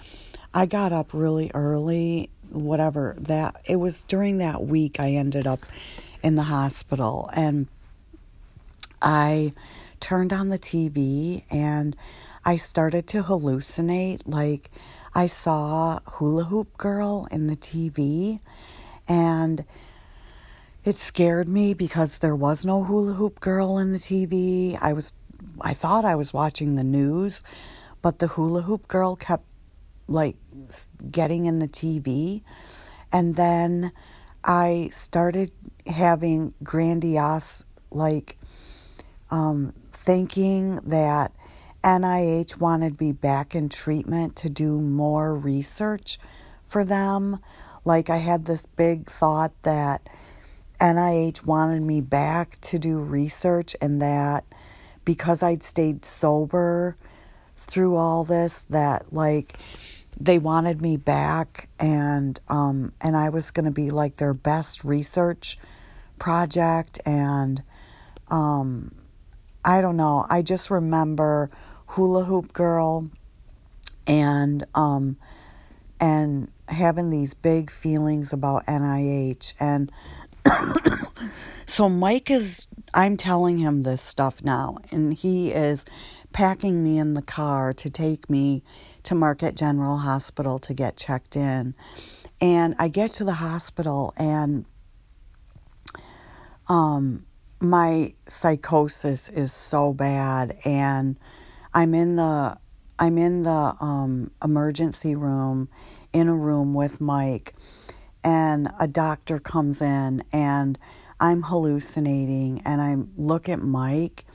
I 0.53 0.67
got 0.67 0.93
up 0.93 1.15
really 1.15 1.49
early 1.55 2.29
whatever 2.51 3.15
that 3.17 3.55
it 3.67 3.77
was 3.77 4.03
during 4.03 4.37
that 4.37 4.61
week 4.61 4.99
I 4.99 5.13
ended 5.13 5.47
up 5.47 5.65
in 6.21 6.35
the 6.35 6.43
hospital 6.43 7.31
and 7.33 7.67
I 9.01 9.53
turned 9.99 10.31
on 10.31 10.49
the 10.49 10.59
TV 10.59 11.43
and 11.49 11.95
I 12.45 12.55
started 12.55 13.07
to 13.07 13.23
hallucinate 13.23 14.21
like 14.27 14.69
I 15.15 15.25
saw 15.25 16.01
hula 16.05 16.43
hoop 16.43 16.77
girl 16.77 17.27
in 17.31 17.47
the 17.47 17.55
TV 17.55 18.41
and 19.07 19.65
it 20.83 20.97
scared 20.97 21.47
me 21.47 21.73
because 21.73 22.17
there 22.17 22.35
was 22.35 22.65
no 22.65 22.83
hula 22.83 23.13
hoop 23.13 23.39
girl 23.39 23.77
in 23.77 23.91
the 23.91 23.99
TV. 23.99 24.77
I 24.81 24.93
was 24.93 25.13
I 25.61 25.73
thought 25.73 26.05
I 26.05 26.15
was 26.15 26.33
watching 26.33 26.75
the 26.75 26.83
news, 26.83 27.43
but 28.01 28.19
the 28.19 28.27
hula 28.27 28.63
hoop 28.63 28.87
girl 28.87 29.15
kept 29.15 29.45
like 30.07 30.35
getting 31.09 31.45
in 31.45 31.59
the 31.59 31.67
TV. 31.67 32.43
And 33.11 33.35
then 33.35 33.91
I 34.43 34.89
started 34.91 35.51
having 35.87 36.53
grandiose, 36.63 37.65
like, 37.91 38.37
um, 39.29 39.73
thinking 39.91 40.75
that 40.83 41.31
NIH 41.83 42.57
wanted 42.57 42.99
me 42.99 43.11
back 43.11 43.55
in 43.55 43.69
treatment 43.69 44.35
to 44.37 44.49
do 44.49 44.79
more 44.79 45.35
research 45.35 46.19
for 46.65 46.83
them. 46.83 47.39
Like, 47.85 48.09
I 48.09 48.17
had 48.17 48.45
this 48.45 48.65
big 48.65 49.09
thought 49.09 49.53
that 49.63 50.07
NIH 50.83 51.45
wanted 51.45 51.81
me 51.81 52.01
back 52.01 52.59
to 52.61 52.77
do 52.77 52.99
research 52.99 53.75
and 53.81 54.01
that 54.01 54.43
because 55.05 55.41
I'd 55.41 55.63
stayed 55.63 56.05
sober 56.05 56.95
through 57.55 57.95
all 57.95 58.23
this 58.23 58.65
that 58.69 59.13
like 59.13 59.57
they 60.19 60.37
wanted 60.37 60.81
me 60.81 60.97
back 60.97 61.69
and 61.79 62.39
um 62.49 62.93
and 63.01 63.15
I 63.17 63.29
was 63.29 63.49
going 63.49 63.65
to 63.65 63.71
be 63.71 63.89
like 63.89 64.17
their 64.17 64.33
best 64.33 64.83
research 64.83 65.57
project 66.19 66.99
and 67.05 67.63
um, 68.29 68.95
I 69.63 69.81
don't 69.81 69.97
know. 69.97 70.25
I 70.29 70.41
just 70.41 70.69
remember 70.69 71.49
Hula 71.87 72.25
Hoop 72.25 72.53
Girl 72.53 73.09
and 74.07 74.65
um, 74.73 75.17
and 75.99 76.51
having 76.67 77.09
these 77.09 77.33
big 77.33 77.69
feelings 77.69 78.33
about 78.33 78.65
NIH 78.65 79.53
and 79.59 79.91
so 81.65 81.89
Mike 81.89 82.29
is 82.29 82.67
I'm 82.93 83.17
telling 83.17 83.57
him 83.57 83.83
this 83.83 84.01
stuff 84.01 84.43
now 84.43 84.77
and 84.91 85.13
he 85.13 85.51
is 85.51 85.85
packing 86.31 86.83
me 86.83 86.97
in 86.97 87.13
the 87.13 87.21
car 87.21 87.73
to 87.73 87.89
take 87.89 88.29
me 88.29 88.63
to 89.03 89.15
Marquette 89.15 89.55
General 89.55 89.97
Hospital 89.97 90.59
to 90.59 90.73
get 90.73 90.97
checked 90.97 91.35
in. 91.35 91.75
And 92.41 92.75
I 92.79 92.87
get 92.87 93.13
to 93.15 93.23
the 93.23 93.33
hospital 93.33 94.13
and 94.17 94.65
um 96.67 97.25
my 97.59 98.13
psychosis 98.27 99.29
is 99.29 99.53
so 99.53 99.93
bad 99.93 100.57
and 100.65 101.17
I'm 101.73 101.93
in 101.93 102.15
the 102.15 102.57
I'm 102.99 103.17
in 103.17 103.43
the 103.43 103.75
um 103.79 104.31
emergency 104.43 105.15
room 105.15 105.69
in 106.11 106.27
a 106.27 106.35
room 106.35 106.73
with 106.73 107.01
Mike 107.01 107.55
and 108.23 108.71
a 108.79 108.87
doctor 108.87 109.39
comes 109.39 109.81
in 109.81 110.23
and 110.31 110.77
I'm 111.19 111.43
hallucinating 111.43 112.61
and 112.65 112.81
I 112.81 112.97
look 113.17 113.49
at 113.49 113.59
Mike 113.59 114.25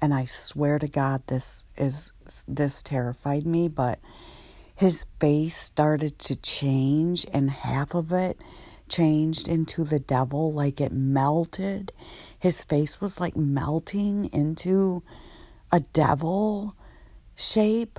and 0.00 0.12
I 0.14 0.24
swear 0.24 0.78
to 0.78 0.88
God 0.88 1.26
this 1.26 1.66
is 1.76 2.12
this 2.46 2.82
terrified 2.82 3.46
me 3.46 3.68
but 3.68 3.98
his 4.74 5.06
face 5.20 5.56
started 5.56 6.18
to 6.20 6.36
change 6.36 7.26
and 7.32 7.50
half 7.50 7.94
of 7.94 8.12
it 8.12 8.38
changed 8.88 9.48
into 9.48 9.84
the 9.84 9.98
devil 10.00 10.52
like 10.52 10.80
it 10.80 10.92
melted. 10.92 11.92
His 12.38 12.64
face 12.64 13.00
was 13.00 13.20
like 13.20 13.36
melting 13.36 14.26
into 14.26 15.02
a 15.72 15.80
devil 15.80 16.76
shape 17.34 17.98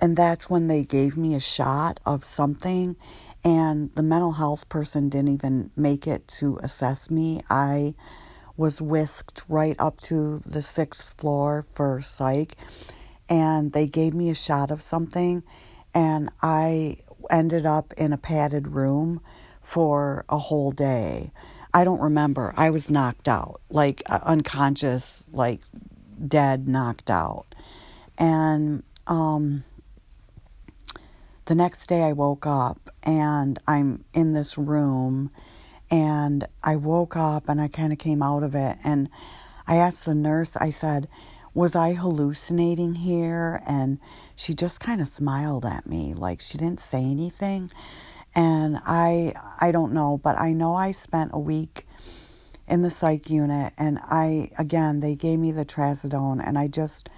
and 0.00 0.16
that's 0.16 0.50
when 0.50 0.66
they 0.66 0.84
gave 0.84 1.16
me 1.16 1.34
a 1.34 1.40
shot 1.40 2.00
of 2.04 2.24
something 2.24 2.96
and 3.46 3.94
the 3.94 4.02
mental 4.02 4.32
health 4.32 4.68
person 4.68 5.08
didn't 5.08 5.32
even 5.32 5.70
make 5.76 6.06
it 6.06 6.26
to 6.28 6.58
assess 6.62 7.10
me 7.10 7.40
i 7.48 7.94
was 8.56 8.80
whisked 8.80 9.42
right 9.48 9.76
up 9.78 10.00
to 10.00 10.42
the 10.44 10.62
sixth 10.62 11.14
floor 11.18 11.64
for 11.72 12.00
psych 12.00 12.56
and 13.28 13.72
they 13.72 13.86
gave 13.86 14.14
me 14.14 14.30
a 14.30 14.34
shot 14.34 14.70
of 14.70 14.82
something 14.82 15.42
and 15.96 16.28
I 16.42 16.98
ended 17.30 17.64
up 17.64 17.94
in 17.96 18.12
a 18.12 18.18
padded 18.18 18.68
room 18.68 19.22
for 19.62 20.26
a 20.28 20.36
whole 20.38 20.70
day. 20.70 21.32
I 21.72 21.84
don't 21.84 22.00
remember. 22.00 22.52
I 22.54 22.68
was 22.68 22.90
knocked 22.90 23.28
out, 23.28 23.62
like 23.70 24.02
uh, 24.06 24.20
unconscious, 24.22 25.26
like 25.32 25.60
dead, 26.28 26.68
knocked 26.68 27.10
out. 27.10 27.46
And 28.18 28.82
um, 29.06 29.64
the 31.46 31.54
next 31.54 31.86
day 31.86 32.02
I 32.02 32.12
woke 32.12 32.46
up 32.46 32.90
and 33.02 33.58
I'm 33.66 34.04
in 34.12 34.32
this 34.32 34.58
room 34.58 35.30
and 35.90 36.46
I 36.62 36.76
woke 36.76 37.16
up 37.16 37.48
and 37.48 37.60
I 37.60 37.68
kind 37.68 37.92
of 37.92 37.98
came 37.98 38.22
out 38.22 38.42
of 38.42 38.54
it 38.54 38.78
and 38.84 39.08
I 39.66 39.76
asked 39.76 40.04
the 40.04 40.14
nurse, 40.14 40.56
I 40.56 40.70
said, 40.70 41.08
was 41.54 41.74
I 41.74 41.94
hallucinating 41.94 42.96
here? 42.96 43.62
And 43.66 43.98
she 44.34 44.54
just 44.54 44.80
kind 44.80 45.00
of 45.00 45.08
smiled 45.08 45.64
at 45.64 45.86
me, 45.86 46.14
like 46.14 46.40
she 46.40 46.58
didn't 46.58 46.80
say 46.80 47.02
anything. 47.02 47.70
And 48.34 48.78
I, 48.84 49.32
I 49.60 49.72
don't 49.72 49.92
know, 49.92 50.20
but 50.22 50.38
I 50.38 50.52
know 50.52 50.74
I 50.74 50.90
spent 50.90 51.30
a 51.32 51.38
week 51.38 51.86
in 52.68 52.82
the 52.82 52.90
psych 52.90 53.30
unit, 53.30 53.72
and 53.78 53.98
I, 54.02 54.50
again, 54.58 55.00
they 55.00 55.14
gave 55.14 55.38
me 55.38 55.52
the 55.52 55.64
trazodone, 55.64 56.46
and 56.46 56.58
I 56.58 56.66
just, 56.66 57.08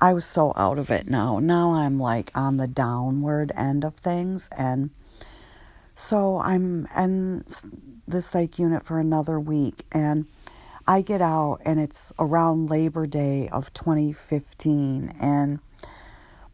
I 0.00 0.12
was 0.12 0.24
so 0.24 0.52
out 0.56 0.78
of 0.78 0.90
it 0.90 1.08
now. 1.08 1.38
Now 1.38 1.74
I'm 1.74 1.98
like 1.98 2.30
on 2.34 2.56
the 2.56 2.66
downward 2.66 3.52
end 3.56 3.84
of 3.84 3.96
things, 3.96 4.48
and 4.56 4.90
so 5.94 6.38
I'm 6.38 6.88
in 6.96 7.44
the 8.06 8.20
psych 8.20 8.58
unit 8.58 8.84
for 8.84 8.98
another 8.98 9.40
week, 9.40 9.86
and 9.92 10.26
I 10.86 11.00
get 11.00 11.22
out 11.22 11.60
and 11.64 11.80
it's 11.80 12.12
around 12.18 12.68
Labor 12.68 13.06
Day 13.06 13.48
of 13.48 13.72
2015 13.72 15.14
and 15.18 15.60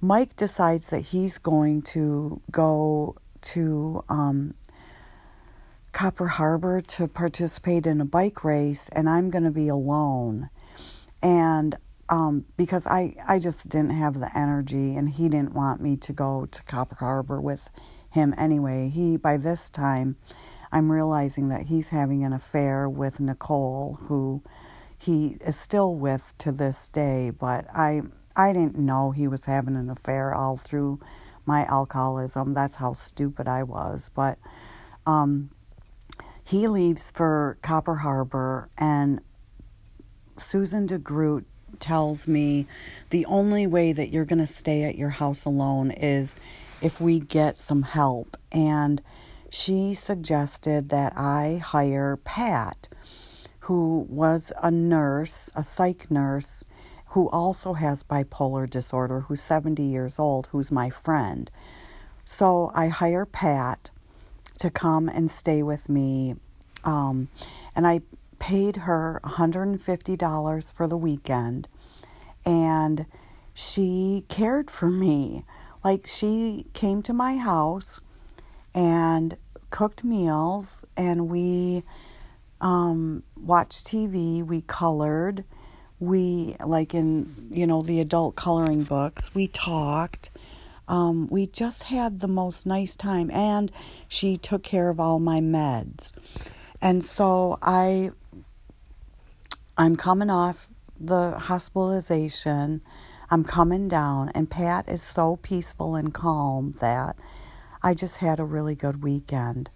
Mike 0.01 0.37
decides 0.37 0.91
that 0.91 1.01
he's 1.01 1.37
going 1.37 1.83
to 1.83 2.41
go 2.51 3.17
to 3.41 4.05
um, 4.09 4.55
Copper 5.91 6.29
Harbor 6.29 6.81
to 6.81 7.09
participate 7.09 7.89
in 7.89 8.01
a 8.01 8.05
bike 8.05 8.45
race 8.45 8.89
and 8.93 9.11
I'm 9.11 9.31
going 9.31 9.43
to 9.43 9.51
be 9.51 9.67
alone. 9.67 10.49
And 11.21 11.77
um, 12.11 12.45
because 12.57 12.87
I, 12.89 13.15
I 13.27 13.39
just 13.39 13.69
didn't 13.69 13.91
have 13.91 14.19
the 14.19 14.37
energy 14.37 14.97
and 14.97 15.09
he 15.09 15.29
didn't 15.29 15.55
want 15.55 15.81
me 15.81 15.97
to 15.97 16.13
go 16.13 16.47
to 16.47 16.63
Copper 16.65 16.97
Harbor 16.97 17.41
with 17.41 17.71
him 18.11 18.35
anyway. 18.37 18.89
He, 18.89 19.17
by 19.17 19.37
this 19.37 19.71
time, 19.71 20.17
I'm 20.73 20.91
realizing 20.91 21.49
that 21.49 21.67
he's 21.67 21.91
having 21.91 22.25
an 22.25 22.33
affair 22.33 22.89
with 22.89 23.21
Nicole, 23.21 23.99
who 24.03 24.43
he 24.99 25.39
is 25.41 25.57
still 25.57 25.95
with 25.95 26.35
to 26.39 26.53
this 26.53 26.89
day. 26.89 27.31
But 27.31 27.67
I 27.75 28.03
I 28.37 28.53
didn't 28.53 28.79
know 28.79 29.13
he 29.13 29.29
was 29.29 29.47
having 29.47 29.77
an 29.77 29.89
affair 29.89 30.35
all 30.35 30.57
through 30.57 31.01
my 31.47 31.65
alcoholism. 31.65 32.55
That's 32.55 32.77
how 32.77 32.93
stupid 32.93 33.49
I 33.49 33.63
was. 33.63 34.11
But 34.15 34.39
um, 35.07 35.51
he 36.45 36.69
leaves 36.69 37.11
for 37.11 37.59
Copper 37.63 37.97
Harbor, 37.97 38.69
and 38.79 39.21
Susan 40.39 40.87
DeGroot 40.87 41.45
tells 41.81 42.29
me 42.29 42.67
the 43.11 43.25
only 43.27 43.67
way 43.67 43.93
that 43.93 44.11
you're 44.11 44.25
going 44.25 44.39
to 44.39 44.47
stay 44.47 44.85
at 44.85 44.97
your 44.97 45.11
house 45.11 45.45
alone 45.45 45.91
is 45.91 46.37
if 46.81 47.01
we 47.01 47.19
get 47.19 47.59
some 47.59 47.83
help. 47.83 48.37
And 48.53 49.03
she 49.51 49.95
suggested 49.95 50.89
that 50.91 51.13
I 51.17 51.61
hire 51.63 52.17
Pat, 52.17 52.89
who 53.61 54.07
was 54.09 54.53
a 54.63 54.71
nurse, 54.71 55.51
a 55.55 55.65
psych 55.65 56.11
nurse, 56.11 56.65
who 57.09 57.29
also 57.31 57.73
has 57.73 58.05
bipolar 58.05 58.71
disorder, 58.71 59.21
who's 59.23 59.43
70 59.43 59.83
years 59.83 60.19
old, 60.19 60.49
who's 60.53 60.71
my 60.71 60.91
friend. 60.91 61.51
So 62.25 62.71
I 62.75 62.87
hire 62.89 63.27
Pat 63.27 63.91
to 64.59 64.71
come 64.71 65.09
and 65.09 65.29
stay 65.31 65.63
with 65.63 65.89
me. 65.89 66.37
Um, 66.85 67.29
and 67.75 67.87
I 67.87 68.03
paid 68.41 68.79
her 68.79 69.21
$150 69.23 70.73
for 70.73 70.89
the 70.89 70.97
weekend. 70.97 71.69
And 72.45 73.07
she 73.55 74.25
cared 74.29 74.71
for 74.71 74.91
me. 74.91 75.45
Like, 75.85 76.07
she 76.07 76.67
came 76.73 77.03
to 77.03 77.13
my 77.13 77.37
house 77.37 78.01
and 78.75 79.37
cooked 79.71 80.03
meals 80.03 80.85
and 80.97 81.29
we 81.29 81.85
um, 82.61 83.23
watched 83.37 83.87
TV, 83.87 84.45
we 84.45 84.63
colored, 84.63 85.45
we, 85.99 86.57
like 86.65 86.95
in, 86.95 87.49
you 87.51 87.67
know, 87.67 87.83
the 87.83 88.01
adult 88.01 88.37
coloring 88.37 88.83
books, 88.83 89.35
we 89.35 89.47
talked. 89.47 90.31
Um, 90.89 91.29
we 91.29 91.47
just 91.47 91.85
had 91.85 92.19
the 92.19 92.27
most 92.27 92.67
nice 92.67 92.97
time, 92.97 93.31
and 93.31 93.71
she 94.09 94.37
took 94.37 94.65
care 94.65 94.89
of 94.89 94.99
all 94.99 95.21
my 95.21 95.39
meds. 95.41 96.13
And 96.83 97.05
so 97.05 97.59
I, 97.63 98.11
I'm 99.81 99.97
coming 99.97 100.29
off 100.29 100.69
the 101.01 101.39
hospitalization. 101.39 102.83
I'm 103.31 103.45
coming 103.45 103.89
down, 103.89 104.29
and 104.35 104.51
Pat 104.51 104.87
is 104.87 105.03
so 105.03 105.37
peaceful 105.37 105.95
and 105.95 106.13
calm 106.13 106.75
that 106.83 107.17
I 107.83 107.95
just 107.95 108.19
had 108.19 108.39
a 108.39 108.45
really 108.45 108.75
good 108.75 109.03
weekend. 109.03 109.71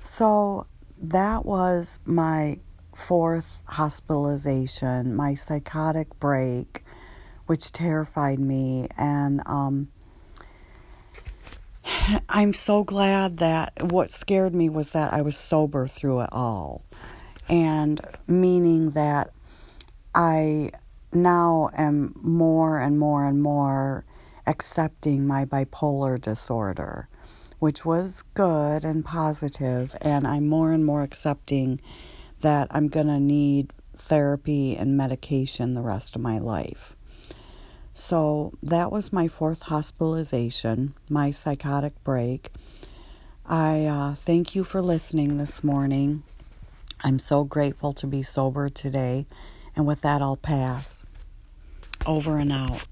So 0.00 0.66
that 1.00 1.46
was 1.46 2.00
my 2.04 2.58
fourth 2.96 3.62
hospitalization, 3.66 5.14
my 5.14 5.34
psychotic 5.34 6.18
break, 6.18 6.82
which 7.46 7.70
terrified 7.70 8.40
me. 8.40 8.88
And 8.98 9.40
um, 9.46 9.86
I'm 12.28 12.52
so 12.52 12.82
glad 12.82 13.36
that 13.36 13.72
what 13.84 14.10
scared 14.10 14.56
me 14.56 14.68
was 14.68 14.90
that 14.94 15.12
I 15.12 15.22
was 15.22 15.36
sober 15.36 15.86
through 15.86 16.22
it 16.22 16.30
all. 16.32 16.87
And 17.48 18.00
meaning 18.26 18.90
that 18.90 19.32
I 20.14 20.72
now 21.12 21.70
am 21.74 22.14
more 22.20 22.78
and 22.78 22.98
more 22.98 23.24
and 23.24 23.42
more 23.42 24.04
accepting 24.46 25.26
my 25.26 25.44
bipolar 25.44 26.20
disorder 26.20 27.08
which 27.58 27.84
was 27.84 28.22
good 28.34 28.84
and 28.84 29.04
positive, 29.04 29.96
and 30.00 30.26
I'm 30.26 30.48
more 30.48 30.72
and 30.72 30.84
more 30.84 31.02
accepting 31.02 31.80
that 32.40 32.68
I'm 32.70 32.88
going 32.88 33.08
to 33.08 33.18
need 33.18 33.72
therapy 33.94 34.76
and 34.76 34.96
medication 34.96 35.74
the 35.74 35.82
rest 35.82 36.14
of 36.14 36.22
my 36.22 36.38
life. 36.38 36.94
So 37.94 38.52
that 38.62 38.92
was 38.92 39.12
my 39.12 39.26
fourth 39.26 39.62
hospitalization, 39.62 40.94
my 41.10 41.32
psychotic 41.32 42.02
break. 42.04 42.50
I 43.44 43.86
uh, 43.86 44.14
thank 44.14 44.54
you 44.54 44.62
for 44.62 44.80
listening 44.80 45.36
this 45.38 45.64
morning. 45.64 46.22
I'm 47.00 47.18
so 47.18 47.44
grateful 47.44 47.92
to 47.94 48.06
be 48.06 48.22
sober 48.22 48.68
today. 48.68 49.26
And 49.76 49.86
with 49.86 50.00
that, 50.00 50.20
I'll 50.20 50.36
pass. 50.36 51.04
Over 52.04 52.38
and 52.38 52.52
out. 52.52 52.86